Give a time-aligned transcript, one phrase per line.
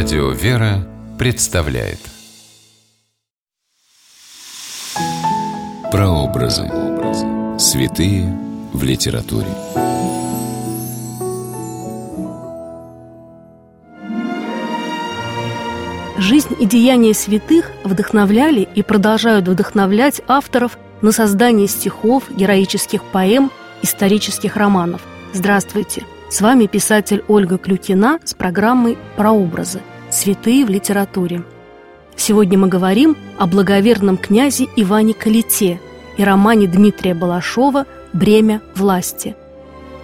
[0.00, 0.86] Радио «Вера»
[1.18, 1.98] представляет
[5.90, 6.70] Прообразы.
[7.58, 8.32] Святые
[8.72, 9.48] в литературе.
[16.16, 23.50] Жизнь и деяния святых вдохновляли и продолжают вдохновлять авторов на создание стихов, героических поэм,
[23.82, 25.00] исторических романов.
[25.32, 26.04] Здравствуйте!
[26.30, 29.80] С вами писатель Ольга Клюкина с программой «Прообразы.
[30.10, 31.42] Святые в литературе».
[32.16, 35.80] Сегодня мы говорим о благоверном князе Иване Калите
[36.18, 39.36] и романе Дмитрия Балашова «Бремя власти».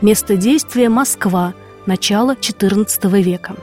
[0.00, 1.54] Место действия– Москва,
[1.86, 3.56] начало XIV века.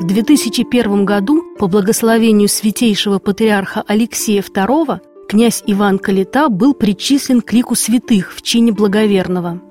[0.00, 7.54] В 2001 году по благословению святейшего патриарха Алексея II князь Иван Калита был причислен к
[7.54, 9.62] лику святых в чине благоверного.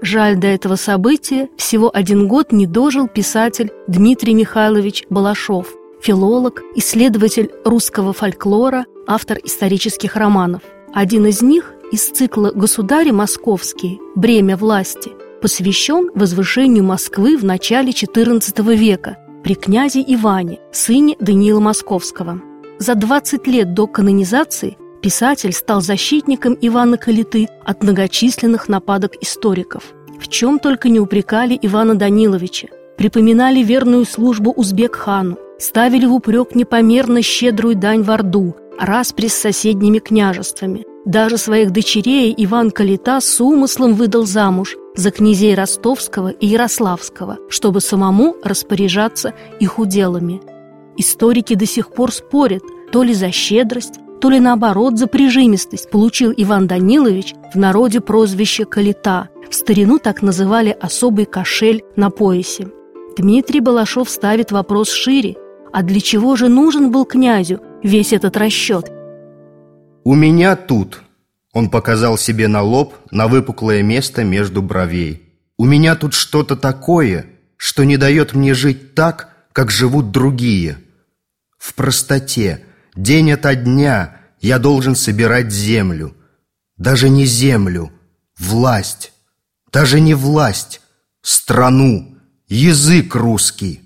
[0.00, 7.50] Жаль, до этого события всего один год не дожил писатель Дмитрий Михайлович Балашов, филолог, исследователь
[7.66, 10.62] русского фольклора, автор исторических романов.
[10.94, 13.98] Один из них из цикла «Государи московские.
[14.16, 15.10] Бремя власти»
[15.42, 22.40] посвящен возвышению Москвы в начале XIV века при князе Иване, сыне Даниила Московского.
[22.78, 29.94] За 20 лет до канонизации Писатель стал защитником Ивана Калиты от многочисленных нападок историков.
[30.20, 32.68] В чем только не упрекали Ивана Даниловича.
[32.98, 40.00] Припоминали верную службу узбек-хану, ставили в упрек непомерно щедрую дань в Орду, распри с соседними
[40.00, 40.84] княжествами.
[41.06, 47.80] Даже своих дочерей Иван Калита с умыслом выдал замуж за князей Ростовского и Ярославского, чтобы
[47.80, 50.42] самому распоряжаться их уделами.
[50.98, 56.32] Историки до сих пор спорят, то ли за щедрость, то ли наоборот за прижимистость получил
[56.36, 59.28] Иван Данилович в народе прозвище «Калита».
[59.50, 62.68] В старину так называли особый кошель на поясе.
[63.16, 65.36] Дмитрий Балашов ставит вопрос шире.
[65.72, 68.90] А для чего же нужен был князю весь этот расчет?
[70.04, 71.02] «У меня тут»,—
[71.52, 75.22] он показал себе на лоб, на выпуклое место между бровей.
[75.56, 77.26] «У меня тут что-то такое,
[77.56, 80.78] что не дает мне жить так, как живут другие.
[81.58, 82.64] В простоте,
[83.00, 86.14] День ото дня я должен собирать землю.
[86.76, 87.90] Даже не землю,
[88.38, 89.14] власть.
[89.72, 90.82] Даже не власть,
[91.22, 92.14] страну,
[92.46, 93.80] язык русский.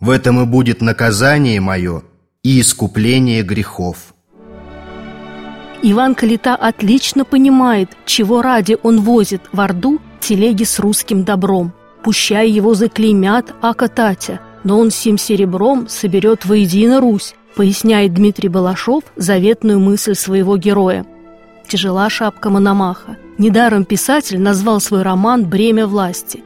[0.00, 2.02] В этом и будет наказание мое
[2.42, 4.14] и искупление грехов.
[5.82, 11.72] Иван Калита отлично понимает, чего ради он возит в Орду телеги с русским добром.
[12.02, 19.04] Пущай его заклеймят Ака Татя, но он всем серебром соберет воедино Русь, поясняет Дмитрий Балашов
[19.16, 21.06] заветную мысль своего героя.
[21.68, 23.16] Тяжела шапка Мономаха.
[23.38, 26.42] Недаром писатель назвал свой роман «Бремя власти».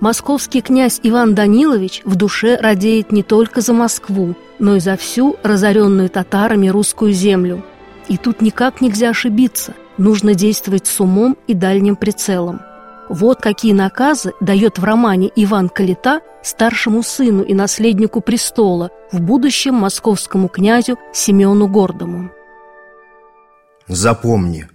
[0.00, 5.36] Московский князь Иван Данилович в душе радеет не только за Москву, но и за всю
[5.42, 7.62] разоренную татарами русскую землю.
[8.08, 12.60] И тут никак нельзя ошибиться, нужно действовать с умом и дальним прицелом–
[13.10, 19.74] вот какие наказы дает в романе Иван Калита старшему сыну и наследнику престола, в будущем
[19.74, 22.30] московскому князю Семену Гордому.
[23.88, 24.68] Запомни,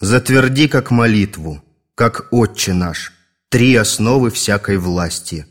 [0.00, 1.62] затверди как молитву,
[1.94, 3.12] как Отче наш,
[3.48, 5.46] три основы всякой власти,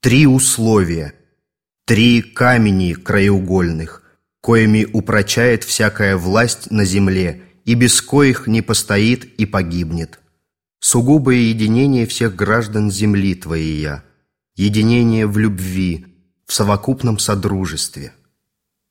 [0.00, 1.14] три условия,
[1.84, 4.02] три камени краеугольных,
[4.40, 10.18] коими упрочает всякая власть на земле, и без коих не постоит и погибнет–
[10.80, 14.04] сугубое единение всех граждан земли Твоей я,
[14.56, 16.06] единение в любви,
[16.46, 18.12] в совокупном содружестве.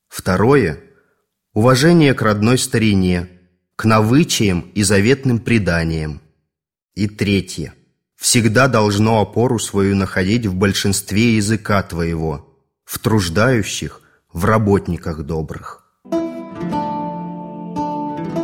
[0.08, 0.80] Второе–
[1.52, 3.28] уважение к родной старине,
[3.76, 6.20] к навычиям и заветным преданиям.
[6.94, 7.74] И третье–
[8.16, 15.87] всегда должно опору свою находить в большинстве языка Твоего, в труждающих, в работниках добрых.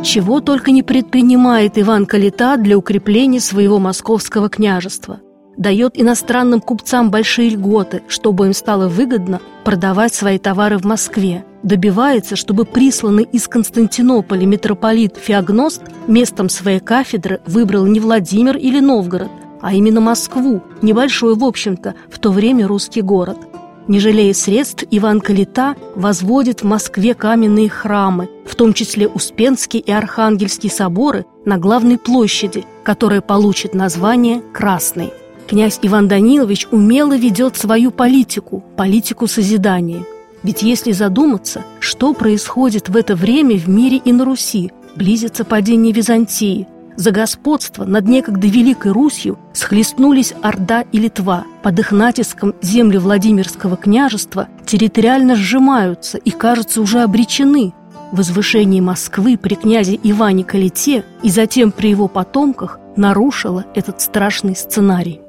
[0.05, 5.19] Чего только не предпринимает Иван Калита для укрепления своего московского княжества.
[5.57, 11.43] Дает иностранным купцам большие льготы, чтобы им стало выгодно продавать свои товары в Москве.
[11.63, 19.31] Добивается, чтобы присланный из Константинополя митрополит Феогност местом своей кафедры выбрал не Владимир или Новгород,
[19.59, 23.39] а именно Москву, небольшой, в общем-то, в то время русский город–
[23.87, 29.91] не жалея средств, Иван Калита возводит в Москве каменные храмы, в том числе Успенский и
[29.91, 35.11] Архангельский соборы на главной площади, которая получит название Красной.
[35.47, 40.03] Князь Иван Данилович умело ведет свою политику, политику созидания.
[40.41, 45.93] Ведь если задуматься, что происходит в это время в мире и на Руси, близится падение
[45.93, 51.45] Византии, За господство над некогда Великой Русью схлестнулись Орда и Литва.
[51.61, 57.73] Под их натиском земли Владимирского княжества территориально сжимаются и, кажется, уже обречены.
[58.13, 65.19] Возвышение Москвы при князе Иване Калите и затем при его потомках нарушило этот страшный сценарий.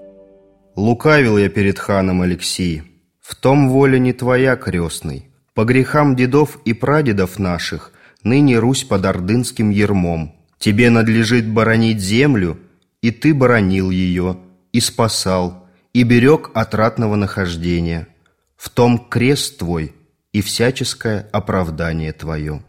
[0.76, 2.82] Лукавил я перед ханом Алексей.
[3.20, 5.30] В том воля не твоя, крестный.
[5.54, 7.92] По грехам дедов и прадедов наших
[8.22, 12.58] ныне Русь под ордынским ермом– Тебе надлежит боронить землю,
[13.02, 14.38] и ты боронил ее,
[14.72, 18.08] и спасал, и берег от ратного нахождения.
[18.56, 19.94] В том крест твой
[20.32, 22.62] и всяческое оправдание твое.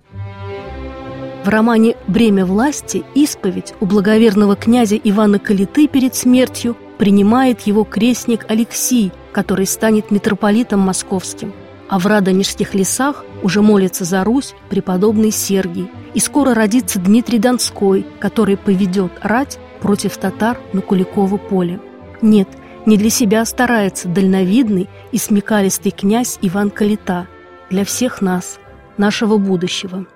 [1.43, 8.45] В романе «Бремя власти» исповедь у благоверного князя Ивана Калиты перед смертью принимает его крестник
[8.49, 11.53] Алексий, который станет митрополитом московским.
[11.89, 18.03] А в Радонежских лесах уже молится за Русь преподобный Сергий– и скоро родится Дмитрий Донской,
[18.19, 21.79] который поведет рать против татар на Куликово поле.
[22.23, 22.49] Нет,
[22.87, 27.27] не для себя старается дальновидный и смекалистый князь Иван Калита,
[27.69, 28.59] для всех нас,
[28.97, 30.07] нашего будущего.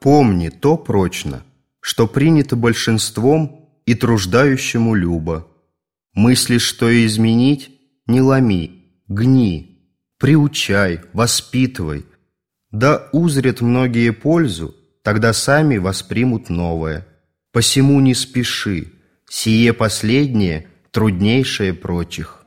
[0.00, 1.44] Помни то прочно,
[1.78, 5.46] что принято большинством и труждающему любо.
[6.12, 7.70] Мысли, что изменить,
[8.08, 9.75] не ломи, гни,
[10.26, 12.04] приучай, воспитывай,
[12.72, 14.74] да узрят многие пользу,
[15.04, 17.06] тогда сами воспримут новое.
[17.52, 18.88] Посему не спеши,
[19.30, 22.44] сие последнее труднейшее прочих.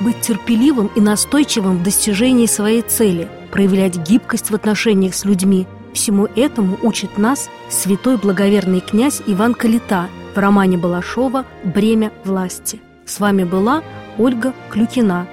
[0.00, 6.26] Быть терпеливым и настойчивым в достижении своей цели, проявлять гибкость в отношениях с людьми– всему
[6.36, 12.82] этому учит нас святой благоверный князь Иван Калита в романе Балашова «Бремя власти».
[13.06, 13.82] С вами была
[14.18, 15.26] Ольга Клюкина.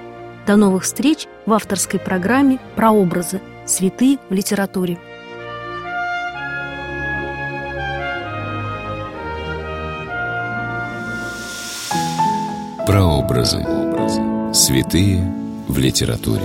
[0.46, 3.40] До новых встреч в авторской программе «Прообразы.
[3.64, 4.98] Святые в литературе».
[12.86, 13.64] Прообразы.
[14.52, 15.24] Святые
[15.66, 16.44] в литературе.